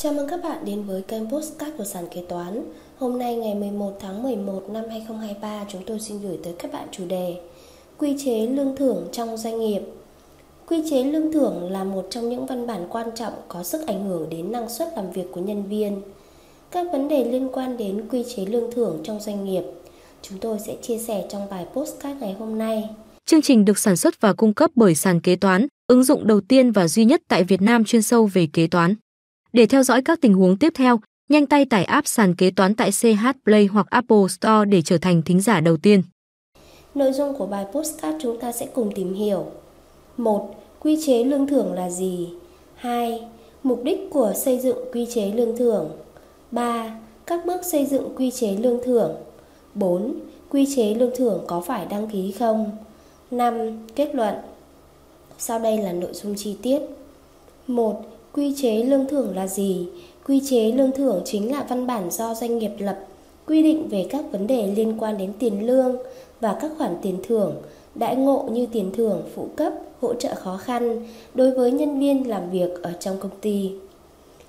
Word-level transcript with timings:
Chào 0.00 0.12
mừng 0.12 0.28
các 0.28 0.40
bạn 0.42 0.64
đến 0.64 0.82
với 0.82 1.02
kênh 1.02 1.30
Postcard 1.30 1.76
của 1.78 1.84
Sàn 1.84 2.04
Kế 2.14 2.22
Toán. 2.28 2.64
Hôm 2.98 3.18
nay 3.18 3.36
ngày 3.36 3.54
11 3.54 3.96
tháng 4.00 4.22
11 4.22 4.64
năm 4.68 4.84
2023 4.90 5.64
chúng 5.68 5.82
tôi 5.86 6.00
xin 6.00 6.20
gửi 6.20 6.38
tới 6.44 6.54
các 6.58 6.72
bạn 6.72 6.88
chủ 6.92 7.06
đề 7.06 7.36
Quy 7.98 8.16
chế 8.24 8.46
lương 8.46 8.76
thưởng 8.76 9.08
trong 9.12 9.36
doanh 9.36 9.60
nghiệp. 9.60 9.80
Quy 10.66 10.90
chế 10.90 11.04
lương 11.04 11.32
thưởng 11.32 11.70
là 11.70 11.84
một 11.84 12.06
trong 12.10 12.28
những 12.28 12.46
văn 12.46 12.66
bản 12.66 12.86
quan 12.90 13.10
trọng 13.14 13.32
có 13.48 13.62
sức 13.62 13.86
ảnh 13.86 14.08
hưởng 14.08 14.30
đến 14.30 14.52
năng 14.52 14.68
suất 14.68 14.88
làm 14.96 15.10
việc 15.10 15.26
của 15.32 15.40
nhân 15.40 15.62
viên. 15.68 16.00
Các 16.70 16.86
vấn 16.92 17.08
đề 17.08 17.24
liên 17.24 17.48
quan 17.52 17.76
đến 17.76 18.08
quy 18.10 18.24
chế 18.36 18.44
lương 18.46 18.72
thưởng 18.72 19.00
trong 19.04 19.20
doanh 19.20 19.44
nghiệp 19.44 19.62
Chúng 20.22 20.38
tôi 20.38 20.58
sẽ 20.66 20.76
chia 20.82 20.98
sẻ 20.98 21.26
trong 21.30 21.48
bài 21.50 21.66
postcard 21.74 22.20
ngày 22.20 22.36
hôm 22.38 22.58
nay. 22.58 22.88
Chương 23.26 23.42
trình 23.42 23.64
được 23.64 23.78
sản 23.78 23.96
xuất 23.96 24.20
và 24.20 24.32
cung 24.32 24.54
cấp 24.54 24.70
bởi 24.74 24.94
Sàn 24.94 25.20
Kế 25.20 25.36
Toán, 25.36 25.66
ứng 25.86 26.04
dụng 26.04 26.26
đầu 26.26 26.40
tiên 26.40 26.72
và 26.72 26.88
duy 26.88 27.04
nhất 27.04 27.22
tại 27.28 27.44
Việt 27.44 27.62
Nam 27.62 27.84
chuyên 27.84 28.02
sâu 28.02 28.26
về 28.26 28.48
kế 28.52 28.66
toán. 28.66 28.94
Để 29.52 29.66
theo 29.66 29.82
dõi 29.82 30.02
các 30.02 30.20
tình 30.20 30.34
huống 30.34 30.56
tiếp 30.56 30.72
theo, 30.76 31.00
nhanh 31.28 31.46
tay 31.46 31.64
tải 31.64 31.84
app 31.84 32.06
sàn 32.06 32.34
kế 32.34 32.50
toán 32.50 32.74
tại 32.74 32.90
CH 32.90 33.26
Play 33.44 33.66
hoặc 33.66 33.86
Apple 33.90 34.28
Store 34.28 34.64
để 34.64 34.82
trở 34.82 34.98
thành 34.98 35.22
thính 35.22 35.40
giả 35.40 35.60
đầu 35.60 35.76
tiên. 35.76 36.02
Nội 36.94 37.12
dung 37.12 37.34
của 37.34 37.46
bài 37.46 37.66
postcard 37.72 38.16
chúng 38.22 38.40
ta 38.40 38.52
sẽ 38.52 38.66
cùng 38.74 38.92
tìm 38.94 39.14
hiểu. 39.14 39.46
1. 40.16 40.54
Quy 40.80 40.98
chế 41.06 41.24
lương 41.24 41.46
thưởng 41.46 41.72
là 41.72 41.90
gì? 41.90 42.28
2. 42.74 43.20
Mục 43.62 43.80
đích 43.84 43.98
của 44.10 44.32
xây 44.36 44.60
dựng 44.60 44.78
quy 44.92 45.06
chế 45.14 45.32
lương 45.34 45.56
thưởng. 45.56 45.90
3. 46.50 46.98
Các 47.26 47.46
bước 47.46 47.64
xây 47.64 47.86
dựng 47.86 48.16
quy 48.16 48.30
chế 48.30 48.56
lương 48.60 48.80
thưởng. 48.84 49.16
4. 49.74 50.14
Quy 50.48 50.66
chế 50.76 50.94
lương 50.94 51.16
thưởng 51.16 51.44
có 51.46 51.60
phải 51.60 51.86
đăng 51.86 52.08
ký 52.10 52.32
không? 52.32 52.70
5. 53.30 53.86
Kết 53.94 54.14
luận. 54.14 54.34
Sau 55.38 55.58
đây 55.58 55.78
là 55.78 55.92
nội 55.92 56.12
dung 56.12 56.34
chi 56.36 56.56
tiết. 56.62 56.82
1. 57.66 58.17
Quy 58.38 58.54
chế 58.56 58.82
lương 58.82 59.06
thưởng 59.06 59.36
là 59.36 59.46
gì? 59.46 59.86
Quy 60.26 60.42
chế 60.50 60.72
lương 60.72 60.92
thưởng 60.92 61.22
chính 61.24 61.52
là 61.52 61.66
văn 61.68 61.86
bản 61.86 62.10
do 62.10 62.34
doanh 62.34 62.58
nghiệp 62.58 62.70
lập, 62.78 62.98
quy 63.46 63.62
định 63.62 63.88
về 63.88 64.06
các 64.10 64.24
vấn 64.32 64.46
đề 64.46 64.66
liên 64.66 64.96
quan 64.98 65.18
đến 65.18 65.32
tiền 65.38 65.66
lương 65.66 65.96
và 66.40 66.58
các 66.60 66.72
khoản 66.78 66.96
tiền 67.02 67.16
thưởng, 67.28 67.54
đãi 67.94 68.16
ngộ 68.16 68.48
như 68.52 68.66
tiền 68.72 68.90
thưởng, 68.96 69.22
phụ 69.34 69.48
cấp, 69.56 69.72
hỗ 70.00 70.14
trợ 70.14 70.34
khó 70.34 70.56
khăn 70.56 71.06
đối 71.34 71.50
với 71.50 71.72
nhân 71.72 72.00
viên 72.00 72.28
làm 72.28 72.50
việc 72.50 72.82
ở 72.82 72.92
trong 73.00 73.16
công 73.20 73.30
ty. 73.40 73.70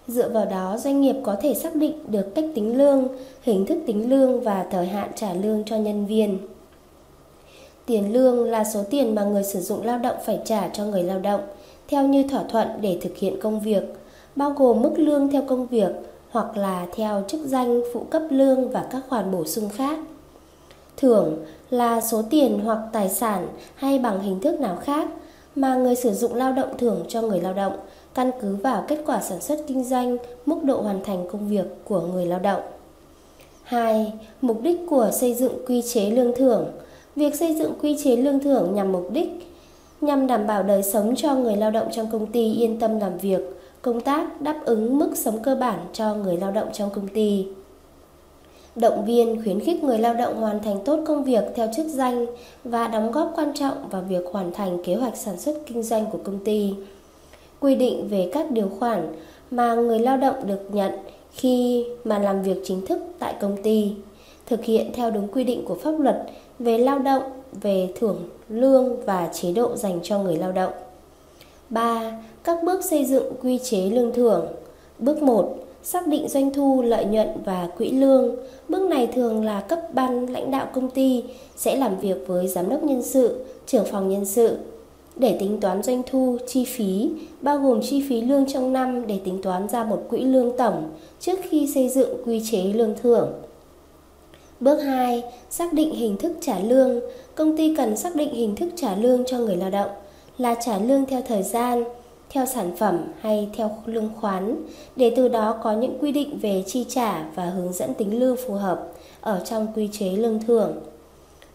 Dựa 0.08 0.30
vào 0.30 0.46
đó, 0.46 0.78
doanh 0.78 1.02
nghiệp 1.02 1.16
có 1.24 1.36
thể 1.42 1.53
xác 1.53 1.76
định 1.76 1.94
được 2.08 2.36
cách 2.36 2.46
tính 2.56 2.78
lương, 2.78 3.08
hình 3.42 3.66
thức 3.66 3.78
tính 3.88 4.09
lương 4.09 4.42
và 4.42 4.68
thời 4.72 4.86
hạn 4.86 5.12
trả 5.16 5.34
lương 5.34 5.64
cho 5.66 5.78
nhân 5.78 6.06
viên. 6.06 6.38
Tiền 7.86 8.14
lương 8.14 8.44
là 8.44 8.64
số 8.64 8.84
tiền 8.90 9.16
mà 9.16 9.24
người 9.24 9.44
sử 9.44 9.59
dụng 9.59 9.86
lao 9.86 9.98
động 9.98 10.18
phải 10.26 10.40
trả 10.46 10.68
cho 10.68 10.86
người 10.86 11.03
lao 11.03 11.20
động– 11.20 11.42
theo 11.90 12.08
như 12.08 12.23
thỏa 12.23 12.44
thuận 12.44 12.68
để 12.82 12.98
thực 13.02 13.18
hiện 13.18 13.40
công 13.42 13.59
việc, 13.59 13.84
bao 14.36 14.52
gồm 14.52 14.82
mức 14.82 14.94
lương 14.98 15.30
theo 15.30 15.42
công 15.48 15.68
việc 15.68 15.92
hoặc 16.30 16.58
là 16.58 16.88
theo 16.96 17.23
chức 17.28 17.42
danh 17.46 17.81
phụ 17.94 18.06
cấp 18.09 18.22
lương 18.30 18.70
và 18.70 18.88
các 18.92 19.02
khoản 19.09 19.31
bổ 19.31 19.46
sung 19.46 19.70
khác. 19.70 20.00
Thưởng 20.98 21.38
là 21.70 22.02
số 22.02 22.22
tiền 22.30 22.59
hoặc 22.64 22.80
tài 22.94 23.09
sản 23.09 23.48
hay 23.76 24.00
bằng 24.00 24.22
hình 24.22 24.40
thức 24.40 24.59
nào 24.59 24.76
khác 24.76 25.09
mà 25.56 25.76
người 25.76 25.96
sử 25.96 26.14
dụng 26.14 26.34
lao 26.34 26.52
động 26.52 26.78
thưởng 26.78 27.06
cho 27.08 27.22
người 27.22 27.42
lao 27.42 27.54
động 27.54 27.73
căn 28.14 28.31
cứ 28.42 28.56
vào 28.56 28.86
kết 28.88 29.03
quả 29.06 29.22
sản 29.22 29.42
xuất 29.42 29.59
kinh 29.68 29.84
doanh, 29.84 30.18
mức 30.46 30.64
độ 30.64 30.81
hoàn 30.81 31.03
thành 31.03 31.28
công 31.31 31.50
việc 31.50 31.66
của 31.86 32.02
người 32.02 32.26
lao 32.26 32.40
động. 32.40 32.62
2. 33.64 34.14
Mục 34.42 34.62
đích 34.62 34.80
của 34.90 35.09
xây 35.14 35.34
dựng 35.34 35.66
quy 35.68 35.81
chế 35.81 36.09
lương 36.09 36.36
thưởng. 36.36 36.66
Việc 37.16 37.36
xây 37.36 37.56
dựng 37.56 37.74
quy 37.81 37.98
chế 38.03 38.16
lương 38.16 38.40
thưởng 38.40 38.76
nhằm 38.76 38.92
mục 38.92 39.08
đích 39.12 39.48
nhằm 40.02 40.28
đảm 40.28 40.47
bảo 40.47 40.64
đời 40.64 40.83
sống 40.83 41.16
cho 41.16 41.36
người 41.36 41.55
lao 41.55 41.72
động 41.72 41.88
trong 41.92 42.11
công 42.11 42.25
ty 42.25 42.53
yên 42.53 42.80
tâm 42.80 43.00
làm 43.00 43.17
việc, 43.17 43.42
công 43.81 44.02
tác 44.02 44.41
đáp 44.41 44.59
ứng 44.66 45.00
mức 45.00 45.11
sống 45.16 45.39
cơ 45.44 45.56
bản 45.56 45.80
cho 45.94 46.16
người 46.16 46.38
lao 46.38 46.52
động 46.52 46.67
trong 46.73 46.89
công 46.89 47.08
ty. 47.08 47.47
Động 48.75 49.06
viên 49.06 49.44
khuyến 49.44 49.59
khích 49.59 49.83
người 49.83 49.97
lao 49.97 50.14
động 50.14 50.36
hoàn 50.36 50.64
thành 50.64 50.80
tốt 50.86 51.00
công 51.08 51.23
việc 51.23 51.44
theo 51.56 51.67
chức 51.75 51.88
danh 51.88 52.25
và 52.64 52.88
đóng 52.88 53.11
góp 53.11 53.31
quan 53.35 53.51
trọng 53.56 53.90
vào 53.90 54.01
việc 54.09 54.24
hoàn 54.31 54.51
thành 54.51 54.84
kế 54.84 54.96
hoạch 54.96 55.18
sản 55.18 55.38
xuất 55.38 55.56
kinh 55.68 55.84
doanh 55.84 56.06
của 56.06 56.19
công 56.24 56.40
ty. 56.45 56.74
Quy 57.59 57.75
định 57.75 58.07
về 58.07 58.29
các 58.34 58.51
điều 58.51 58.69
khoản 58.79 59.16
mà 59.51 59.75
người 59.75 60.00
lao 60.00 60.18
động 60.18 60.35
được 60.47 60.62
nhận 60.72 60.91
khi 61.31 61.85
mà 62.03 62.19
làm 62.19 62.41
việc 62.41 62.57
chính 62.63 62.85
thức 62.85 63.01
tại 63.19 63.35
công 63.41 63.63
ty, 63.63 63.91
thực 64.45 64.63
hiện 64.63 64.91
theo 64.94 65.12
đúng 65.12 65.28
quy 65.28 65.44
định 65.44 65.66
của 65.66 65.75
pháp 65.75 66.00
luật 66.00 66.24
về 66.59 66.78
lao 66.78 67.00
động, 67.00 67.24
về 67.62 67.90
thưởng 68.00 68.18
lương 68.50 69.06
và 69.06 69.30
chế 69.34 69.52
độ 69.52 69.76
dành 69.76 70.00
cho 70.04 70.20
người 70.20 70.38
lao 70.38 70.52
động. 70.52 70.74
3. 71.70 72.22
Các 72.44 72.64
bước 72.64 72.86
xây 72.86 73.06
dựng 73.06 73.34
quy 73.44 73.58
chế 73.58 73.78
lương 73.78 74.14
thưởng. 74.14 74.46
Bước 75.00 75.22
1. 75.22 75.56
Xác 75.84 76.08
định 76.08 76.28
doanh 76.28 76.54
thu, 76.54 76.82
lợi 76.82 77.06
nhuận 77.06 77.28
và 77.46 77.70
quỹ 77.78 77.92
lương. 77.92 78.36
Bước 78.70 78.90
này 78.90 79.08
thường 79.08 79.46
là 79.46 79.62
cấp 79.62 79.80
ban 79.94 80.26
lãnh 80.26 80.52
đạo 80.52 80.68
công 80.74 80.90
ty 80.90 81.24
sẽ 81.56 81.76
làm 81.76 82.00
việc 82.00 82.28
với 82.28 82.48
giám 82.48 82.70
đốc 82.70 82.84
nhân 82.84 83.04
sự, 83.04 83.46
trưởng 83.66 83.86
phòng 83.86 84.10
nhân 84.10 84.26
sự 84.26 84.58
để 85.16 85.38
tính 85.40 85.60
toán 85.62 85.84
doanh 85.84 86.02
thu, 86.12 86.38
chi 86.48 86.66
phí, 86.66 87.10
bao 87.42 87.58
gồm 87.58 87.81
chi 87.81 88.04
phí 88.10 88.22
lương 88.22 88.46
trong 88.46 88.74
năm 88.74 89.08
để 89.08 89.20
tính 89.24 89.42
toán 89.42 89.70
ra 89.70 89.84
một 89.84 90.04
quỹ 90.10 90.22
lương 90.22 90.58
tổng 90.58 90.90
trước 91.20 91.40
khi 91.50 91.68
xây 91.74 91.90
dựng 91.90 92.10
quy 92.26 92.42
chế 92.52 92.64
lương 92.64 92.96
thưởng. 93.02 93.30
Bước 94.59 94.80
2. 94.81 95.24
Xác 95.50 95.74
định 95.74 95.96
hình 95.96 96.18
thức 96.18 96.31
trả 96.42 96.59
lương. 96.59 97.00
Công 97.36 97.58
ty 97.58 97.75
cần 97.75 97.97
xác 97.97 98.16
định 98.16 98.34
hình 98.34 98.56
thức 98.56 98.70
trả 98.75 98.96
lương 98.96 99.24
cho 99.25 99.38
người 99.38 99.56
lao 99.56 99.70
động 99.70 99.90
là 100.38 100.56
trả 100.56 100.78
lương 100.78 101.06
theo 101.06 101.22
thời 101.28 101.44
gian, 101.44 101.84
theo 102.30 102.46
sản 102.46 102.75
phẩm 102.78 103.00
hay 103.19 103.50
theo 103.53 103.72
lương 103.86 104.09
khoán 104.22 104.56
để 104.96 105.14
từ 105.16 105.28
đó 105.28 105.56
có 105.64 105.72
những 105.74 105.98
quy 106.02 106.12
định 106.12 106.40
về 106.42 106.64
chi 106.68 106.86
trả 106.90 107.24
và 107.36 107.46
hướng 107.46 107.74
dẫn 107.74 107.94
tính 107.94 108.19
lương 108.19 108.36
phù 108.48 108.53
hợp 108.53 108.88
ở 109.22 109.42
trong 109.46 109.68
quy 109.75 109.90
chế 109.92 110.06
lương 110.06 110.40
thưởng. 110.48 110.74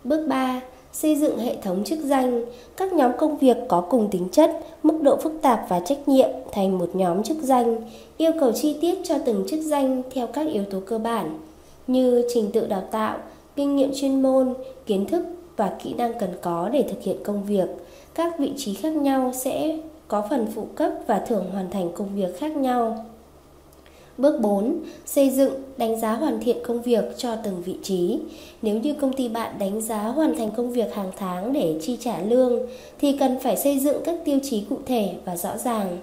Bước 0.05 0.27
3. 0.29 0.61
Xây 0.93 1.17
dựng 1.17 1.39
hệ 1.39 1.57
thống 1.63 1.85
chức 1.85 1.99
danh, 1.99 2.45
các 2.77 2.93
nhóm 2.93 3.13
công 3.19 3.39
việc 3.39 3.57
có 3.69 3.81
cùng 3.81 4.09
tính 4.11 4.29
chất, 4.33 4.51
mức 4.83 4.99
độ 5.03 5.17
phức 5.17 5.33
tạp 5.43 5.67
và 5.69 5.81
trách 5.81 6.09
nhiệm 6.09 6.31
thành 6.53 6.79
một 6.79 6.91
nhóm 6.93 7.23
chức 7.23 7.37
danh, 7.43 7.77
yêu 8.17 8.33
cầu 8.41 8.53
chi 8.53 8.77
tiết 8.81 8.99
cho 9.05 9.19
từng 9.19 9.45
chức 9.49 9.61
danh 9.61 10.03
theo 10.15 10.27
các 10.27 10.47
yếu 10.47 10.65
tố 10.71 10.81
cơ 10.87 10.99
bản 10.99 11.39
như 11.87 12.27
trình 12.35 12.51
tự 12.53 12.67
đào 12.67 12.83
tạo, 12.91 13.19
kinh 13.57 13.77
nghiệm 13.77 13.91
chuyên 13.95 14.23
môn, 14.23 14.55
kiến 14.87 15.07
thức 15.07 15.25
và 15.57 15.73
kỹ 15.83 15.95
năng 15.95 16.19
cần 16.19 16.31
có 16.43 16.69
để 16.73 16.83
thực 16.83 17.03
hiện 17.03 17.17
công 17.25 17.45
việc. 17.45 17.69
Các 18.15 18.39
vị 18.39 18.53
trí 18.57 18.75
khác 18.75 18.93
nhau 18.93 19.33
sẽ 19.35 19.79
có 20.09 20.27
phần 20.31 20.47
phụ 20.55 20.67
cấp 20.75 20.93
và 21.07 21.19
thưởng 21.19 21.45
hoàn 21.53 21.71
thành 21.71 21.93
công 21.95 22.17
việc 22.17 22.39
khác 22.39 22.57
nhau. 22.57 23.05
Bước 24.19 24.41
4. 24.41 24.79
Xây 25.07 25.31
dựng, 25.31 25.53
đánh 25.77 26.01
giá 26.01 26.13
hoàn 26.13 26.41
thiện 26.41 26.57
công 26.67 26.83
việc 26.83 27.05
cho 27.17 27.37
từng 27.37 27.63
vị 27.63 27.77
trí. 27.83 28.19
Nếu 28.63 28.79
như 28.81 28.95
công 28.95 29.13
ty 29.13 29.29
bạn 29.29 29.59
đánh 29.59 29.81
giá 29.81 30.03
hoàn 30.03 30.37
thành 30.37 30.51
công 30.51 30.73
việc 30.73 30.95
hàng 30.95 31.13
tháng 31.17 31.53
để 31.53 31.79
chi 31.83 31.97
trả 32.01 32.21
lương 32.21 32.67
thì 33.01 33.17
cần 33.17 33.39
phải 33.41 33.57
xây 33.57 33.79
dựng 33.79 33.97
các 34.05 34.19
tiêu 34.25 34.39
chí 34.43 34.65
cụ 34.71 34.79
thể 34.87 35.11
và 35.25 35.37
rõ 35.37 35.59
ràng. 35.59 35.99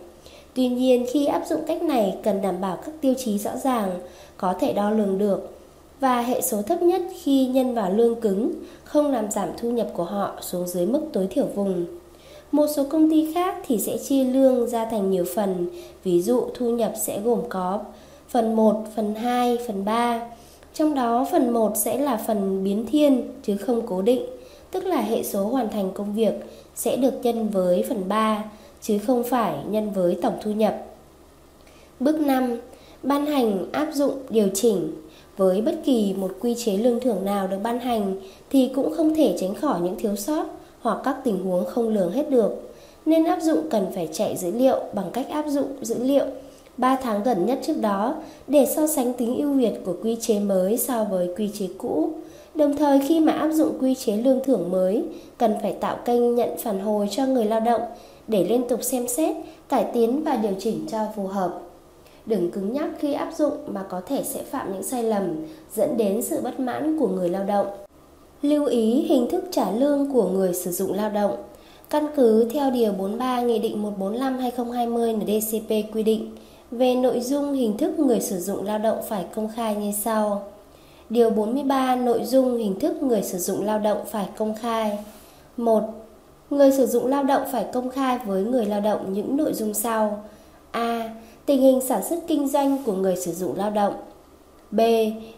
Tuy 0.53 0.67
nhiên, 0.67 1.05
khi 1.11 1.25
áp 1.25 1.43
dụng 1.49 1.61
cách 1.67 1.81
này 1.81 2.17
cần 2.23 2.41
đảm 2.41 2.61
bảo 2.61 2.77
các 2.85 2.95
tiêu 3.01 3.13
chí 3.17 3.37
rõ 3.37 3.51
ràng, 3.63 3.99
có 4.37 4.53
thể 4.59 4.73
đo 4.73 4.89
lường 4.89 5.17
được 5.17 5.60
và 6.01 6.22
hệ 6.22 6.41
số 6.41 6.62
thấp 6.62 6.81
nhất 6.81 7.01
khi 7.22 7.45
nhân 7.45 7.73
vào 7.73 7.94
lương 7.94 8.22
cứng, 8.22 8.53
không 8.84 9.12
làm 9.12 9.31
giảm 9.31 9.50
thu 9.57 9.72
nhập 9.72 9.88
của 9.94 10.03
họ 10.03 10.34
xuống 10.41 10.67
dưới 10.67 10.85
mức 10.85 11.01
tối 11.13 11.28
thiểu 11.29 11.45
vùng. 11.45 11.85
Một 12.51 12.67
số 12.75 12.84
công 12.89 13.09
ty 13.09 13.34
khác 13.34 13.56
thì 13.67 13.78
sẽ 13.78 13.97
chia 13.97 14.23
lương 14.23 14.67
ra 14.67 14.85
thành 14.85 15.11
nhiều 15.11 15.25
phần, 15.35 15.67
ví 16.03 16.22
dụ 16.22 16.44
thu 16.53 16.69
nhập 16.69 16.94
sẽ 17.01 17.19
gồm 17.19 17.40
có 17.50 17.79
phần 18.29 18.56
1, 18.56 18.84
phần 18.95 19.16
2, 19.16 19.57
phần 19.67 19.85
3. 19.85 20.22
Trong 20.73 20.94
đó 20.94 21.28
phần 21.31 21.50
1 21.50 21.73
sẽ 21.75 21.97
là 21.97 22.17
phần 22.28 22.63
biến 22.63 22.85
thiên 22.91 23.34
chứ 23.44 23.57
không 23.57 23.81
cố 23.88 24.01
định, 24.01 24.25
tức 24.72 24.85
là 24.85 25.01
hệ 25.01 25.23
số 25.23 25.44
hoàn 25.44 25.69
thành 25.69 25.91
công 25.94 26.13
việc 26.13 26.34
sẽ 26.75 26.95
được 26.95 27.13
nhân 27.23 27.50
với 27.50 27.85
phần 27.90 28.03
3 28.07 28.44
chứ 28.81 28.97
không 29.07 29.23
phải 29.23 29.56
nhân 29.69 29.91
với 29.91 30.17
tổng 30.22 30.38
thu 30.41 30.51
nhập. 30.51 30.85
Bước 32.00 32.19
5. 32.19 32.57
Ban 33.03 33.25
hành 33.25 33.66
áp 33.72 33.87
dụng 33.93 34.14
điều 34.29 34.47
chỉnh 34.53 34.91
với 35.41 35.61
bất 35.61 35.76
kỳ 35.85 36.14
một 36.17 36.32
quy 36.41 36.55
chế 36.55 36.78
lương 36.78 36.99
thưởng 36.99 37.26
nào 37.26 37.47
được 37.47 37.58
ban 37.64 37.79
hành 37.79 38.16
thì 38.49 38.72
cũng 38.76 38.93
không 38.93 39.16
thể 39.16 39.35
tránh 39.40 39.55
khỏi 39.55 39.82
những 39.82 39.96
thiếu 39.99 40.16
sót 40.16 40.46
hoặc 40.82 40.97
các 41.03 41.17
tình 41.23 41.43
huống 41.43 41.66
không 41.66 41.90
lường 41.90 42.11
hết 42.11 42.29
được. 42.29 42.73
Nên 43.05 43.26
áp 43.26 43.41
dụng 43.41 43.59
cần 43.70 43.85
phải 43.96 44.09
chạy 44.11 44.38
dữ 44.38 44.52
liệu 44.52 44.79
bằng 44.93 45.09
cách 45.14 45.29
áp 45.29 45.46
dụng 45.47 45.67
dữ 45.82 46.03
liệu 46.03 46.26
3 46.78 46.96
tháng 46.96 47.23
gần 47.23 47.46
nhất 47.46 47.59
trước 47.64 47.82
đó 47.82 48.16
để 48.47 48.66
so 48.76 48.88
sánh 48.88 49.14
tính 49.14 49.38
ưu 49.38 49.53
việt 49.53 49.73
của 49.85 49.96
quy 50.03 50.17
chế 50.22 50.40
mới 50.40 50.78
so 50.78 51.03
với 51.03 51.29
quy 51.38 51.49
chế 51.59 51.67
cũ. 51.78 52.09
Đồng 52.55 52.78
thời 52.78 53.02
khi 53.08 53.20
mà 53.20 53.32
áp 53.32 53.52
dụng 53.52 53.78
quy 53.79 53.96
chế 53.96 54.17
lương 54.17 54.44
thưởng 54.44 54.72
mới, 54.72 55.03
cần 55.37 55.53
phải 55.61 55.73
tạo 55.73 55.97
kênh 56.05 56.35
nhận 56.35 56.49
phản 56.58 56.79
hồi 56.79 57.08
cho 57.11 57.26
người 57.26 57.46
lao 57.46 57.59
động 57.59 57.82
để 58.28 58.44
liên 58.44 58.67
tục 58.70 58.84
xem 58.84 59.08
xét, 59.08 59.35
cải 59.70 59.85
tiến 59.94 60.23
và 60.23 60.35
điều 60.35 60.53
chỉnh 60.59 60.85
cho 60.91 60.99
phù 61.16 61.28
hợp. 61.28 61.71
Đừng 62.26 62.52
cứng 62.52 62.73
nhắc 62.73 62.90
khi 63.00 63.14
áp 63.14 63.32
dụng 63.38 63.53
mà 63.68 63.84
có 63.90 64.02
thể 64.08 64.23
sẽ 64.23 64.44
phạm 64.44 64.73
những 64.73 64.84
sai 64.84 65.03
lầm 65.03 65.46
dẫn 65.73 65.97
đến 65.97 66.22
sự 66.22 66.41
bất 66.41 66.59
mãn 66.59 67.00
của 67.00 67.08
người 67.08 67.29
lao 67.29 67.44
động. 67.44 67.68
Lưu 68.41 68.66
ý 68.66 69.02
hình 69.02 69.29
thức 69.29 69.44
trả 69.52 69.72
lương 69.72 70.12
của 70.14 70.29
người 70.29 70.53
sử 70.53 70.72
dụng 70.72 70.94
lao 70.94 71.09
động. 71.09 71.35
Căn 71.90 72.08
cứ 72.16 72.50
theo 72.53 72.72
Điều 72.72 72.91
43 72.91 73.41
Nghị 73.41 73.59
định 73.59 73.84
145-2020 74.00 75.18
NDCP 75.18 75.94
quy 75.94 76.03
định, 76.03 76.35
về 76.72 76.96
nội 76.96 77.20
dung 77.20 77.53
hình 77.53 77.78
thức 77.78 78.00
người 78.00 78.20
sử 78.20 78.40
dụng 78.40 78.66
lao 78.66 78.79
động 78.79 78.97
phải 79.09 79.26
công 79.35 79.50
khai 79.56 79.76
như 79.76 79.91
sau. 80.03 80.44
Điều 81.09 81.29
43 81.29 81.96
nội 81.96 82.23
dung 82.26 82.58
hình 82.58 82.79
thức 82.79 83.03
người 83.03 83.23
sử 83.23 83.38
dụng 83.38 83.66
lao 83.66 83.79
động 83.79 83.97
phải 84.12 84.29
công 84.38 84.56
khai. 84.56 84.97
1. 85.58 85.84
Người 86.50 86.72
sử 86.72 86.85
dụng 86.85 87.08
lao 87.08 87.23
động 87.23 87.41
phải 87.52 87.66
công 87.73 87.90
khai 87.90 88.20
với 88.26 88.44
người 88.44 88.66
lao 88.66 88.82
động 88.82 89.14
những 89.14 89.38
nội 89.38 89.53
dung 89.53 89.73
sau. 89.73 90.23
A. 90.72 91.09
Tình 91.51 91.61
hình 91.61 91.81
sản 91.81 92.03
xuất 92.03 92.19
kinh 92.27 92.47
doanh 92.47 92.77
của 92.85 92.93
người 92.93 93.15
sử 93.15 93.31
dụng 93.31 93.55
lao 93.55 93.71
động. 93.71 93.93
B. 94.71 94.79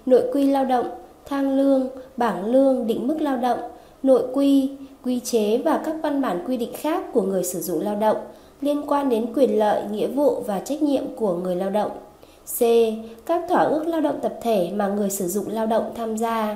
Nội 0.06 0.24
quy 0.33 0.48
lao 0.48 0.65
động, 0.65 0.88
thang 1.25 1.57
lương, 1.57 1.88
bảng 2.18 2.45
lương, 2.45 2.88
định 2.88 3.07
mức 3.07 3.21
lao 3.21 3.38
động, 3.38 3.60
nội 4.04 4.24
quy, 4.33 4.71
quy 5.04 5.19
chế 5.19 5.57
và 5.57 5.81
các 5.86 5.95
văn 6.04 6.21
bản 6.21 6.44
quy 6.48 6.57
định 6.57 6.74
khác 6.74 7.04
của 7.13 7.21
người 7.21 7.44
sử 7.44 7.60
dụng 7.60 7.81
lao 7.81 7.95
động 7.95 8.18
liên 8.62 8.81
quan 8.88 9.10
đến 9.10 9.33
quyền 9.33 9.60
lợi, 9.60 9.83
nghĩa 9.92 10.07
vụ 10.07 10.44
và 10.48 10.60
trách 10.60 10.81
nhiệm 10.81 11.15
của 11.15 11.33
người 11.33 11.56
lao 11.56 11.69
động. 11.69 11.92
C. 12.57 12.62
Các 13.25 13.44
thỏa 13.50 13.63
ước 13.63 13.88
lao 13.88 14.01
động 14.01 14.19
tập 14.21 14.33
thể 14.42 14.71
mà 14.75 14.88
người 14.88 15.10
sử 15.10 15.27
dụng 15.27 15.45
lao 15.50 15.65
động 15.65 15.92
tham 15.95 16.18
gia. 16.18 16.56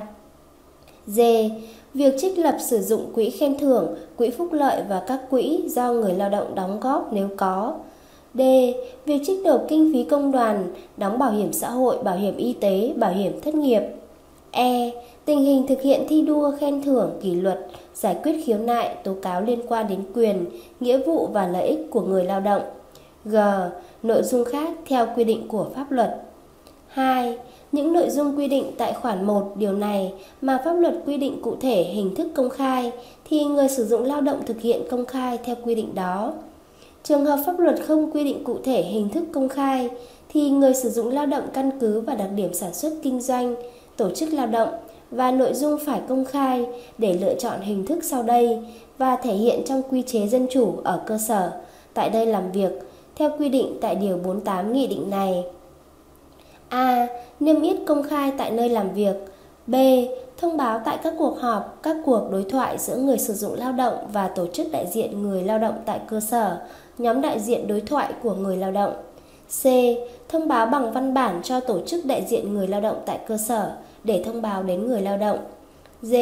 D. 1.06 1.20
Việc 1.94 2.14
trích 2.18 2.38
lập 2.38 2.56
sử 2.60 2.80
dụng 2.80 3.12
quỹ 3.14 3.30
khen 3.30 3.58
thưởng, 3.58 3.94
quỹ 4.16 4.30
phúc 4.30 4.52
lợi 4.52 4.82
và 4.88 5.02
các 5.06 5.20
quỹ 5.30 5.62
do 5.68 5.92
người 5.92 6.12
lao 6.12 6.30
động 6.30 6.54
đóng 6.54 6.80
góp 6.80 7.12
nếu 7.12 7.28
có. 7.36 7.74
D. 8.38 8.42
Việc 9.06 9.20
trích 9.26 9.40
nộp 9.44 9.64
kinh 9.68 9.90
phí 9.92 10.04
công 10.04 10.32
đoàn, 10.32 10.74
đóng 10.96 11.18
bảo 11.18 11.30
hiểm 11.30 11.52
xã 11.52 11.70
hội, 11.70 12.02
bảo 12.02 12.16
hiểm 12.16 12.36
y 12.36 12.52
tế, 12.52 12.92
bảo 12.96 13.12
hiểm 13.12 13.40
thất 13.40 13.54
nghiệp. 13.54 13.82
E. 14.50 14.90
Tình 15.24 15.38
hình 15.38 15.66
thực 15.66 15.82
hiện 15.82 16.06
thi 16.08 16.22
đua 16.22 16.52
khen 16.60 16.82
thưởng, 16.82 17.10
kỷ 17.22 17.34
luật, 17.34 17.66
giải 17.94 18.16
quyết 18.22 18.42
khiếu 18.44 18.58
nại, 18.58 18.96
tố 19.04 19.14
cáo 19.22 19.40
liên 19.40 19.60
quan 19.68 19.88
đến 19.88 20.00
quyền, 20.14 20.46
nghĩa 20.80 20.98
vụ 20.98 21.28
và 21.32 21.48
lợi 21.48 21.68
ích 21.68 21.80
của 21.90 22.00
người 22.00 22.24
lao 22.24 22.40
động. 22.40 22.62
G. 23.24 23.36
Nội 24.02 24.22
dung 24.22 24.44
khác 24.44 24.70
theo 24.86 25.06
quy 25.16 25.24
định 25.24 25.48
của 25.48 25.66
pháp 25.74 25.92
luật. 25.92 26.22
2. 26.88 27.38
Những 27.72 27.92
nội 27.92 28.10
dung 28.10 28.38
quy 28.38 28.48
định 28.48 28.64
tại 28.78 28.92
khoản 28.92 29.24
1 29.24 29.52
điều 29.56 29.72
này 29.72 30.12
mà 30.40 30.62
pháp 30.64 30.72
luật 30.72 30.94
quy 31.06 31.16
định 31.16 31.42
cụ 31.42 31.56
thể 31.60 31.82
hình 31.82 32.14
thức 32.14 32.28
công 32.34 32.50
khai 32.50 32.92
thì 33.28 33.44
người 33.44 33.68
sử 33.68 33.84
dụng 33.84 34.02
lao 34.02 34.20
động 34.20 34.40
thực 34.46 34.60
hiện 34.60 34.82
công 34.90 35.06
khai 35.06 35.38
theo 35.44 35.56
quy 35.64 35.74
định 35.74 35.94
đó. 35.94 36.32
Trường 37.08 37.24
hợp 37.24 37.38
pháp 37.46 37.58
luật 37.58 37.76
không 37.86 38.10
quy 38.12 38.24
định 38.24 38.44
cụ 38.44 38.58
thể 38.64 38.82
hình 38.82 39.08
thức 39.08 39.24
công 39.32 39.48
khai 39.48 39.90
thì 40.28 40.50
người 40.50 40.74
sử 40.74 40.90
dụng 40.90 41.08
lao 41.08 41.26
động 41.26 41.44
căn 41.52 41.70
cứ 41.80 42.00
vào 42.00 42.16
đặc 42.16 42.28
điểm 42.34 42.54
sản 42.54 42.74
xuất 42.74 42.92
kinh 43.02 43.20
doanh, 43.20 43.54
tổ 43.96 44.10
chức 44.10 44.32
lao 44.32 44.46
động 44.46 44.68
và 45.10 45.30
nội 45.30 45.54
dung 45.54 45.78
phải 45.86 46.00
công 46.08 46.24
khai 46.24 46.66
để 46.98 47.18
lựa 47.20 47.34
chọn 47.34 47.60
hình 47.60 47.86
thức 47.86 48.04
sau 48.04 48.22
đây 48.22 48.58
và 48.98 49.16
thể 49.16 49.32
hiện 49.34 49.62
trong 49.66 49.82
quy 49.90 50.02
chế 50.02 50.26
dân 50.26 50.46
chủ 50.50 50.74
ở 50.84 51.02
cơ 51.06 51.18
sở 51.18 51.50
tại 51.94 52.10
đây 52.10 52.26
làm 52.26 52.52
việc 52.52 52.70
theo 53.16 53.30
quy 53.38 53.48
định 53.48 53.78
tại 53.80 53.94
điều 53.94 54.16
48 54.16 54.72
nghị 54.72 54.86
định 54.86 55.10
này. 55.10 55.44
A. 56.68 57.06
Niêm 57.40 57.62
yết 57.62 57.76
công 57.86 58.02
khai 58.02 58.32
tại 58.38 58.50
nơi 58.50 58.68
làm 58.68 58.92
việc. 58.94 59.16
B. 59.66 59.74
Thông 60.36 60.56
báo 60.56 60.80
tại 60.84 60.98
các 61.02 61.14
cuộc 61.18 61.40
họp, 61.40 61.78
các 61.82 61.96
cuộc 62.04 62.28
đối 62.30 62.44
thoại 62.44 62.78
giữa 62.78 62.96
người 62.96 63.18
sử 63.18 63.34
dụng 63.34 63.54
lao 63.54 63.72
động 63.72 63.94
và 64.12 64.28
tổ 64.28 64.46
chức 64.46 64.66
đại 64.72 64.86
diện 64.92 65.22
người 65.22 65.42
lao 65.42 65.58
động 65.58 65.74
tại 65.86 66.00
cơ 66.08 66.20
sở, 66.20 66.58
nhóm 66.98 67.20
đại 67.20 67.40
diện 67.40 67.66
đối 67.66 67.80
thoại 67.80 68.12
của 68.22 68.34
người 68.34 68.56
lao 68.56 68.72
động. 68.72 68.92
C. 69.62 69.64
Thông 70.28 70.48
báo 70.48 70.66
bằng 70.66 70.92
văn 70.92 71.14
bản 71.14 71.40
cho 71.44 71.60
tổ 71.60 71.80
chức 71.86 72.06
đại 72.06 72.24
diện 72.28 72.54
người 72.54 72.68
lao 72.68 72.80
động 72.80 72.96
tại 73.06 73.18
cơ 73.28 73.36
sở 73.36 73.72
để 74.04 74.22
thông 74.26 74.42
báo 74.42 74.62
đến 74.62 74.86
người 74.86 75.00
lao 75.00 75.16
động. 75.16 75.38
D. 76.02 76.14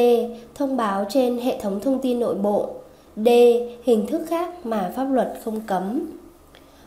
Thông 0.55 0.76
báo 0.76 1.05
trên 1.08 1.38
hệ 1.38 1.61
thống 1.61 1.81
thông 1.81 1.99
tin 1.99 2.20
nội 2.20 2.34
bộ. 2.34 2.69
D. 3.17 3.28
Hình 3.84 4.06
thức 4.06 4.23
khác 4.28 4.67
mà 4.67 4.93
pháp 4.96 5.05
luật 5.05 5.32
không 5.44 5.61
cấm. 5.61 6.00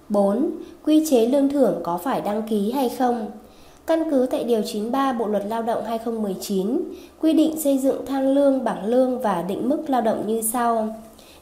4. 0.09 0.51
Quy 0.85 1.05
chế 1.09 1.25
lương 1.25 1.49
thưởng 1.49 1.79
có 1.83 1.97
phải 1.97 2.21
đăng 2.21 2.41
ký 2.49 2.71
hay 2.71 2.89
không? 2.89 3.31
Căn 3.87 4.11
cứ 4.11 4.27
tại 4.31 4.43
Điều 4.43 4.61
93 4.61 5.13
Bộ 5.13 5.27
Luật 5.27 5.43
Lao 5.47 5.63
động 5.63 5.83
2019, 5.85 6.81
quy 7.21 7.33
định 7.33 7.61
xây 7.61 7.77
dựng 7.77 8.05
thang 8.05 8.33
lương, 8.33 8.63
bảng 8.63 8.85
lương 8.85 9.19
và 9.19 9.41
định 9.41 9.69
mức 9.69 9.83
lao 9.87 10.01
động 10.01 10.23
như 10.27 10.41
sau. 10.41 10.95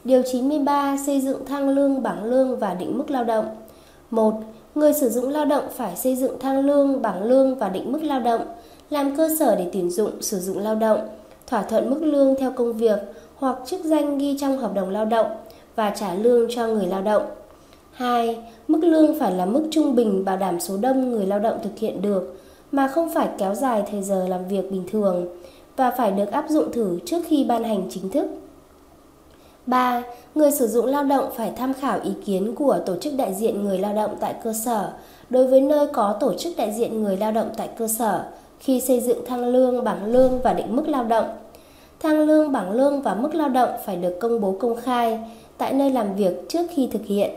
Điều 0.04 0.22
93 0.32 0.96
xây 1.06 1.20
dựng 1.20 1.44
thang 1.46 1.68
lương, 1.68 2.02
bảng 2.02 2.24
lương 2.24 2.58
và 2.58 2.74
định 2.74 2.98
mức 2.98 3.10
lao 3.10 3.24
động. 3.24 3.46
1. 4.10 4.34
Người 4.74 4.92
sử 4.92 5.08
dụng 5.08 5.28
lao 5.28 5.44
động 5.44 5.64
phải 5.76 5.96
xây 5.96 6.16
dựng 6.16 6.38
thang 6.40 6.66
lương, 6.66 7.02
bảng 7.02 7.22
lương 7.22 7.54
và 7.54 7.68
định 7.68 7.92
mức 7.92 8.02
lao 8.02 8.20
động 8.20 8.40
làm 8.90 9.16
cơ 9.16 9.28
sở 9.38 9.56
để 9.56 9.66
tuyển 9.72 9.90
dụng 9.90 10.22
sử 10.22 10.38
dụng 10.38 10.58
lao 10.58 10.74
động, 10.74 11.08
thỏa 11.46 11.62
thuận 11.62 11.90
mức 11.90 12.02
lương 12.02 12.34
theo 12.38 12.52
công 12.52 12.72
việc 12.72 12.98
hoặc 13.36 13.58
chức 13.66 13.84
danh 13.84 14.18
ghi 14.18 14.36
trong 14.40 14.58
hợp 14.58 14.74
đồng 14.74 14.90
lao 14.90 15.04
động 15.04 15.26
và 15.76 15.90
trả 15.90 16.14
lương 16.14 16.46
cho 16.50 16.66
người 16.66 16.86
lao 16.86 17.02
động. 17.02 17.22
2. 17.92 18.38
Mức 18.68 18.80
lương 18.84 19.18
phải 19.18 19.32
là 19.32 19.46
mức 19.46 19.68
trung 19.70 19.94
bình 19.94 20.24
bảo 20.24 20.36
đảm 20.36 20.60
số 20.60 20.76
đông 20.76 21.10
người 21.10 21.26
lao 21.26 21.38
động 21.38 21.58
thực 21.62 21.78
hiện 21.78 22.02
được 22.02 22.38
mà 22.72 22.88
không 22.88 23.14
phải 23.14 23.28
kéo 23.38 23.54
dài 23.54 23.82
thời 23.90 24.02
giờ 24.02 24.28
làm 24.28 24.48
việc 24.48 24.70
bình 24.70 24.84
thường 24.90 25.26
và 25.76 25.90
phải 25.90 26.10
được 26.10 26.30
áp 26.30 26.44
dụng 26.48 26.72
thử 26.72 26.98
trước 27.06 27.22
khi 27.26 27.44
ban 27.44 27.64
hành 27.64 27.82
chính 27.90 28.10
thức. 28.10 28.26
3. 29.68 30.02
Người 30.34 30.50
sử 30.50 30.66
dụng 30.66 30.86
lao 30.86 31.04
động 31.04 31.28
phải 31.36 31.52
tham 31.56 31.74
khảo 31.74 32.00
ý 32.04 32.10
kiến 32.24 32.54
của 32.54 32.78
tổ 32.86 32.96
chức 32.96 33.14
đại 33.16 33.34
diện 33.34 33.64
người 33.64 33.78
lao 33.78 33.94
động 33.94 34.16
tại 34.20 34.34
cơ 34.44 34.52
sở 34.52 34.92
đối 35.30 35.46
với 35.46 35.60
nơi 35.60 35.86
có 35.92 36.16
tổ 36.20 36.34
chức 36.34 36.56
đại 36.56 36.72
diện 36.72 37.02
người 37.02 37.16
lao 37.16 37.32
động 37.32 37.50
tại 37.56 37.68
cơ 37.78 37.88
sở 37.88 38.24
khi 38.60 38.80
xây 38.80 39.00
dựng 39.00 39.24
thang 39.26 39.44
lương, 39.44 39.84
bảng 39.84 40.04
lương 40.04 40.40
và 40.42 40.52
định 40.52 40.76
mức 40.76 40.88
lao 40.88 41.04
động. 41.04 41.24
Thang 42.00 42.20
lương, 42.20 42.52
bảng 42.52 42.72
lương 42.72 43.02
và 43.02 43.14
mức 43.14 43.34
lao 43.34 43.48
động 43.48 43.70
phải 43.86 43.96
được 43.96 44.18
công 44.20 44.40
bố 44.40 44.56
công 44.60 44.76
khai 44.76 45.20
tại 45.58 45.72
nơi 45.72 45.90
làm 45.90 46.16
việc 46.16 46.48
trước 46.48 46.66
khi 46.70 46.88
thực 46.92 47.06
hiện. 47.06 47.30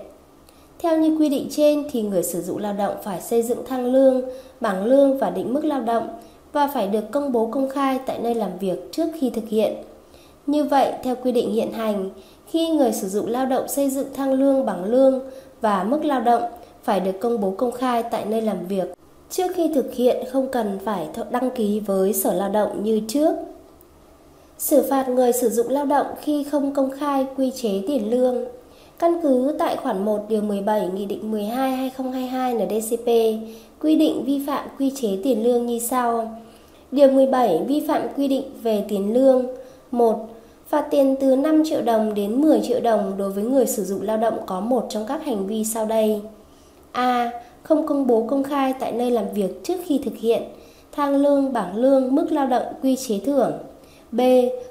Theo 0.80 0.98
như 0.98 1.18
quy 1.20 1.30
định 1.30 1.48
trên 1.52 1.84
thì 1.92 2.02
người 2.02 2.24
sử 2.24 2.42
dụng 2.42 2.58
lao 2.58 2.74
động 2.74 2.96
phải 3.04 3.22
xây 3.22 3.42
dựng 3.42 3.66
thang 3.68 3.86
lương, 3.86 4.22
bảng 4.60 4.86
lương 4.86 5.18
và 5.18 5.30
định 5.30 5.54
mức 5.54 5.66
lao 5.66 5.82
động 5.82 6.08
và 6.54 6.68
phải 6.68 6.88
được 6.88 7.12
công 7.12 7.32
bố 7.32 7.46
công 7.46 7.70
khai 7.70 8.00
tại 8.06 8.20
nơi 8.20 8.36
làm 8.36 8.58
việc 8.60 8.92
trước 8.92 9.08
khi 9.20 9.30
thực 9.30 9.48
hiện. 9.50 9.74
Như 10.48 10.64
vậy, 10.64 10.94
theo 11.04 11.16
quy 11.24 11.32
định 11.32 11.52
hiện 11.52 11.72
hành, 11.72 12.10
khi 12.48 12.70
người 12.70 12.92
sử 12.92 13.08
dụng 13.08 13.28
lao 13.28 13.46
động 13.46 13.68
xây 13.68 13.90
dựng 13.90 14.08
thang 14.14 14.34
lương, 14.34 14.66
bảng 14.66 14.84
lương 14.84 15.20
và 15.62 15.84
mức 15.84 16.06
lao 16.06 16.22
động 16.22 16.44
phải 16.84 17.00
được 17.00 17.20
công 17.20 17.42
bố 17.42 17.54
công 17.58 17.72
khai 17.72 18.04
tại 18.04 18.26
nơi 18.26 18.42
làm 18.42 18.66
việc 18.68 18.88
trước 19.32 19.52
khi 19.56 19.72
thực 19.76 19.94
hiện 19.94 20.26
không 20.32 20.48
cần 20.52 20.80
phải 20.86 21.08
đăng 21.32 21.52
ký 21.52 21.80
với 21.80 22.14
Sở 22.14 22.34
Lao 22.34 22.50
động 22.50 22.84
như 22.84 23.02
trước. 23.08 23.36
Xử 24.58 24.86
phạt 24.90 25.10
người 25.10 25.32
sử 25.34 25.50
dụng 25.50 25.70
lao 25.70 25.86
động 25.86 26.08
khi 26.22 26.44
không 26.44 26.74
công 26.74 26.92
khai 27.00 27.26
quy 27.38 27.52
chế 27.52 27.82
tiền 27.88 28.10
lương. 28.10 28.46
Căn 29.00 29.20
cứ 29.24 29.56
tại 29.60 29.78
khoản 29.78 30.06
1 30.06 30.26
điều 30.30 30.42
17 30.42 30.90
Nghị 30.96 31.06
định 31.06 31.32
12 31.32 31.72
2022 31.72 32.54
NDCP 32.54 33.08
quy 33.82 33.96
định 33.96 34.24
vi 34.26 34.42
phạm 34.48 34.68
quy 34.80 34.92
chế 34.96 35.10
tiền 35.24 35.44
lương 35.44 35.66
như 35.66 35.80
sau. 35.80 36.40
Điều 36.92 37.12
17 37.12 37.60
vi 37.68 37.84
phạm 37.88 38.02
quy 38.18 38.28
định 38.28 38.44
về 38.64 38.86
tiền 38.90 39.14
lương 39.14 39.46
1. 39.92 40.30
Phạt 40.68 40.88
tiền 40.92 41.16
từ 41.20 41.36
5 41.36 41.64
triệu 41.66 41.82
đồng 41.82 42.14
đến 42.14 42.42
10 42.42 42.62
triệu 42.64 42.80
đồng 42.80 43.14
đối 43.18 43.30
với 43.30 43.44
người 43.44 43.66
sử 43.66 43.84
dụng 43.84 44.02
lao 44.02 44.18
động 44.18 44.38
có 44.46 44.60
một 44.60 44.86
trong 44.90 45.06
các 45.08 45.26
hành 45.26 45.48
vi 45.48 45.66
sau 45.66 45.86
đây. 45.86 46.22
A 46.92 47.32
không 47.64 47.88
công 47.88 48.08
bố 48.08 48.28
công 48.30 48.44
khai 48.44 48.74
tại 48.80 48.92
nơi 48.92 49.12
làm 49.12 49.26
việc 49.34 49.64
trước 49.64 49.76
khi 49.86 50.02
thực 50.06 50.18
hiện, 50.18 50.44
thang 50.92 51.16
lương, 51.16 51.54
bảng 51.54 51.76
lương, 51.76 52.16
mức 52.16 52.32
lao 52.32 52.48
động, 52.48 52.64
quy 52.84 52.96
chế 52.96 53.20
thưởng. 53.26 53.52
B. 54.12 54.22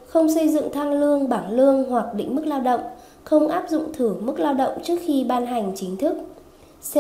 Không 0.07 0.35
xây 0.35 0.49
dựng 0.49 0.73
thang 0.73 0.93
lương, 0.93 1.29
bảng 1.29 1.51
lương 1.51 1.91
hoặc 1.91 2.15
định 2.15 2.35
mức 2.35 2.47
lao 2.47 2.61
động, 2.61 2.81
không 3.25 3.49
áp 3.49 3.65
dụng 3.71 3.93
thử 3.93 4.15
mức 4.21 4.41
lao 4.41 4.55
động 4.55 4.79
trước 4.83 4.97
khi 5.07 5.25
ban 5.25 5.47
hành 5.47 5.73
chính 5.77 5.97
thức. 5.97 6.15
C. 6.93 6.97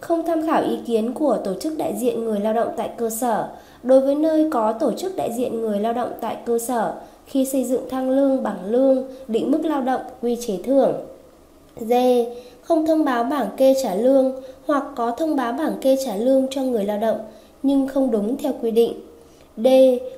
Không 0.00 0.26
tham 0.26 0.46
khảo 0.46 0.62
ý 0.62 0.78
kiến 0.86 1.14
của 1.14 1.38
tổ 1.44 1.54
chức 1.54 1.78
đại 1.78 1.94
diện 1.98 2.24
người 2.24 2.40
lao 2.40 2.52
động 2.52 2.68
tại 2.76 2.90
cơ 2.96 3.10
sở 3.10 3.48
đối 3.82 4.00
với 4.00 4.14
nơi 4.14 4.50
có 4.50 4.72
tổ 4.72 4.92
chức 4.92 5.16
đại 5.16 5.32
diện 5.32 5.60
người 5.60 5.80
lao 5.80 5.92
động 5.92 6.12
tại 6.20 6.36
cơ 6.46 6.58
sở 6.58 6.94
khi 7.28 7.44
xây 7.44 7.64
dựng 7.64 7.82
thang 7.90 8.10
lương, 8.10 8.42
bảng 8.42 8.64
lương, 8.64 9.04
định 9.28 9.50
mức 9.50 9.64
lao 9.64 9.80
động, 9.80 10.00
quy 10.22 10.36
chế 10.36 10.58
thưởng. 10.64 10.94
D. 11.80 11.92
Không 12.62 12.86
thông 12.86 13.04
báo 13.04 13.24
bảng 13.24 13.48
kê 13.56 13.74
trả 13.82 13.94
lương 13.94 14.32
hoặc 14.66 14.84
có 14.96 15.10
thông 15.10 15.36
báo 15.36 15.52
bảng 15.52 15.74
kê 15.80 15.96
trả 16.04 16.16
lương 16.16 16.46
cho 16.50 16.62
người 16.62 16.84
lao 16.84 16.98
động 16.98 17.18
nhưng 17.62 17.88
không 17.88 18.10
đúng 18.10 18.36
theo 18.36 18.52
quy 18.62 18.70
định. 18.70 18.92
D. 19.56 19.66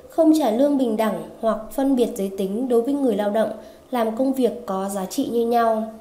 Không 0.09 0.33
trả 0.39 0.51
lương 0.51 0.77
bình 0.77 0.97
đẳng 0.97 1.23
hoặc 1.41 1.57
phân 1.71 1.95
biệt 1.95 2.09
giới 2.15 2.31
tính 2.37 2.67
đối 2.67 2.81
với 2.81 2.93
người 2.93 3.15
lao 3.15 3.29
động 3.29 3.49
làm 3.91 4.17
công 4.17 4.33
việc 4.33 4.65
có 4.65 4.89
giá 4.89 5.05
trị 5.05 5.29
như 5.31 5.47
nhau. 5.47 5.91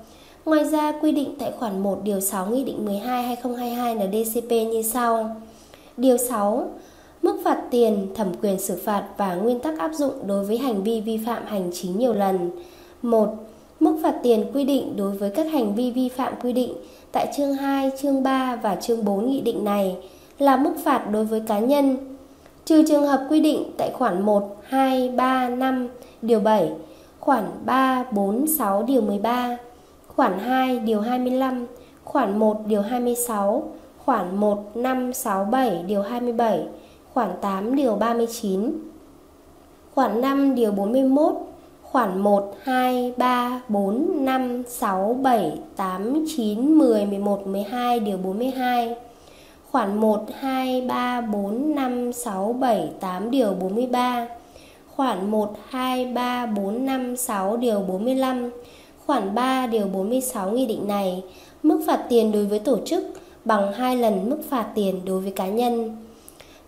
Ngoài 0.44 0.64
ra, 0.64 0.92
quy 1.02 1.12
định 1.12 1.34
tại 1.38 1.52
khoản 1.58 1.82
1 1.82 1.98
điều 2.04 2.20
6 2.20 2.46
Nghị 2.46 2.64
định 2.64 2.84
12 2.84 3.22
2022 3.22 3.94
NDCP 3.94 4.50
như 4.50 4.82
sau. 4.82 5.36
Điều 5.96 6.16
6. 6.16 6.70
Mức 7.22 7.40
phạt 7.44 7.60
tiền, 7.70 8.06
thẩm 8.14 8.28
quyền 8.42 8.58
xử 8.58 8.80
phạt 8.84 9.04
và 9.16 9.34
nguyên 9.34 9.60
tắc 9.60 9.78
áp 9.78 9.90
dụng 9.94 10.12
đối 10.26 10.44
với 10.44 10.58
hành 10.58 10.82
vi 10.82 11.00
vi 11.00 11.20
phạm 11.26 11.46
hành 11.46 11.70
chính 11.72 11.98
nhiều 11.98 12.14
lần. 12.14 12.50
1. 13.02 13.28
Mức 13.80 13.98
phạt 14.02 14.14
tiền 14.22 14.44
quy 14.54 14.64
định 14.64 14.96
đối 14.96 15.10
với 15.10 15.30
các 15.30 15.46
hành 15.52 15.74
vi 15.74 15.90
vi 15.90 16.08
phạm 16.08 16.32
quy 16.42 16.52
định 16.52 16.74
tại 17.12 17.32
chương 17.36 17.54
2, 17.54 17.90
chương 18.02 18.22
3 18.22 18.56
và 18.56 18.76
chương 18.76 19.04
4 19.04 19.30
nghị 19.30 19.40
định 19.40 19.64
này 19.64 19.96
là 20.38 20.56
mức 20.56 20.72
phạt 20.84 21.10
đối 21.12 21.24
với 21.24 21.40
cá 21.40 21.58
nhân, 21.58 21.96
trừ 22.64 22.84
trường 22.88 23.06
hợp 23.06 23.26
quy 23.30 23.40
định 23.40 23.70
tại 23.78 23.90
khoản 23.94 24.22
1, 24.22 24.56
2, 24.64 25.08
3, 25.08 25.48
5, 25.48 25.88
điều 26.22 26.40
7, 26.40 26.70
khoản 27.20 27.44
3, 27.64 28.04
4, 28.12 28.46
6, 28.46 28.82
điều 28.82 29.00
13, 29.00 29.56
khoản 30.08 30.38
2, 30.38 30.78
điều 30.78 31.00
25, 31.00 31.66
khoản 32.04 32.38
1, 32.38 32.56
điều 32.66 32.82
26, 32.82 33.62
khoản 34.04 34.36
1, 34.36 34.76
5, 34.76 35.12
6, 35.12 35.44
7, 35.44 35.82
điều 35.86 36.02
27, 36.02 36.66
khoản 37.14 37.30
8 37.40 37.76
điều 37.76 37.94
39, 37.94 38.72
khoản 39.94 40.20
5 40.20 40.54
điều 40.54 40.72
41, 40.72 41.34
khoản 41.82 42.20
1, 42.20 42.54
2, 42.62 43.12
3, 43.16 43.60
4, 43.68 44.24
5, 44.24 44.62
6, 44.68 45.18
7, 45.22 45.58
8, 45.76 46.24
9, 46.36 46.78
10, 46.78 47.06
11, 47.06 47.46
12 47.46 48.00
điều 48.00 48.16
42, 48.16 48.96
khoản 49.70 50.00
1, 50.00 50.24
2, 50.40 50.80
3, 50.80 51.20
4, 51.20 51.74
5, 51.74 52.12
6, 52.12 52.52
7, 52.52 52.90
8 53.00 53.30
điều 53.30 53.54
43, 53.54 54.28
khoản 54.96 55.30
1, 55.30 55.56
2, 55.68 56.04
3, 56.04 56.46
4, 56.46 56.86
5, 56.86 57.16
6 57.16 57.56
điều 57.56 57.80
45, 57.80 58.50
khoản 59.06 59.34
3 59.34 59.66
điều 59.66 59.86
46 59.86 60.50
nghị 60.50 60.66
định 60.66 60.88
này, 60.88 61.22
mức 61.62 61.80
phạt 61.86 62.04
tiền 62.08 62.32
đối 62.32 62.46
với 62.46 62.58
tổ 62.58 62.78
chức 62.86 63.04
bằng 63.44 63.72
2 63.72 63.96
lần 63.96 64.30
mức 64.30 64.38
phạt 64.48 64.66
tiền 64.74 65.00
đối 65.04 65.20
với 65.20 65.32
cá 65.32 65.48
nhân. 65.48 65.96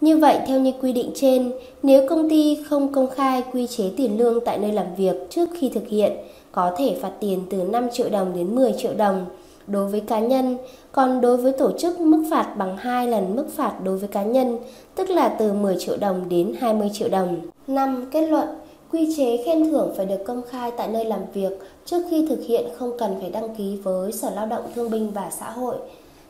Như 0.02 0.18
vậy, 0.18 0.38
theo 0.46 0.60
như 0.60 0.72
quy 0.80 0.92
định 0.92 1.10
trên, 1.14 1.52
nếu 1.82 2.08
công 2.08 2.30
ty 2.30 2.58
không 2.68 2.92
công 2.92 3.10
khai 3.10 3.42
quy 3.52 3.66
chế 3.66 3.84
tiền 3.96 4.18
lương 4.18 4.44
tại 4.44 4.58
nơi 4.58 4.72
làm 4.72 4.86
việc 4.96 5.30
trước 5.30 5.48
khi 5.58 5.68
thực 5.68 5.88
hiện, 5.88 6.12
có 6.52 6.74
thể 6.78 6.96
phạt 7.00 7.10
tiền 7.20 7.42
từ 7.50 7.56
5 7.56 7.88
triệu 7.92 8.10
đồng 8.10 8.32
đến 8.36 8.54
10 8.54 8.72
triệu 8.78 8.94
đồng 8.94 9.26
đối 9.66 9.86
với 9.86 10.00
cá 10.00 10.20
nhân, 10.20 10.56
còn 10.92 11.20
đối 11.20 11.36
với 11.36 11.52
tổ 11.52 11.72
chức 11.78 12.00
mức 12.00 12.24
phạt 12.30 12.54
bằng 12.58 12.76
2 12.76 13.08
lần 13.08 13.36
mức 13.36 13.46
phạt 13.54 13.72
đối 13.84 13.98
với 13.98 14.08
cá 14.08 14.22
nhân, 14.22 14.58
tức 14.94 15.10
là 15.10 15.28
từ 15.28 15.52
10 15.52 15.76
triệu 15.78 15.96
đồng 15.96 16.28
đến 16.28 16.54
20 16.60 16.90
triệu 16.92 17.08
đồng. 17.08 17.36
5. 17.66 18.04
Kết 18.12 18.26
luận 18.26 18.48
Quy 18.92 19.14
chế 19.16 19.42
khen 19.44 19.70
thưởng 19.70 19.92
phải 19.96 20.06
được 20.06 20.24
công 20.26 20.42
khai 20.48 20.70
tại 20.76 20.88
nơi 20.88 21.04
làm 21.04 21.20
việc 21.34 21.52
trước 21.84 22.02
khi 22.10 22.26
thực 22.28 22.44
hiện 22.46 22.66
không 22.76 22.92
cần 22.98 23.14
phải 23.20 23.30
đăng 23.30 23.54
ký 23.54 23.76
với 23.82 24.12
Sở 24.12 24.30
Lao 24.30 24.46
động 24.46 24.62
Thương 24.74 24.90
binh 24.90 25.10
và 25.10 25.30
Xã 25.40 25.50
hội. 25.50 25.76